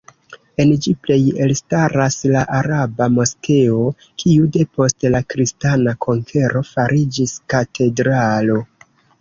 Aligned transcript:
En 0.61 0.69
ĝi 0.85 0.91
plej 1.07 1.17
elstaras 1.47 2.15
la 2.35 2.41
araba 2.59 3.09
Moskeo, 3.17 3.83
kiu 4.23 4.49
depost 4.57 5.07
la 5.17 5.23
kristana 5.35 5.97
konkero 6.07 6.65
fariĝis 6.73 7.37
katedralo. 7.57 8.59